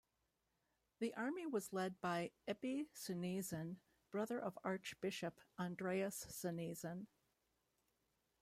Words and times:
The 0.97 1.13
army 1.13 1.45
was 1.45 1.71
led 1.73 2.01
by 2.01 2.31
Ebbe 2.47 2.85
Sunesen, 2.95 3.77
brother 4.09 4.39
of 4.39 4.57
Archbishop 4.63 5.39
Andreas 5.59 6.25
Sunesen. 6.31 7.05